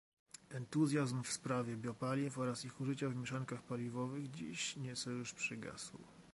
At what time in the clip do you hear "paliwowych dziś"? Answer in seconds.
3.63-4.75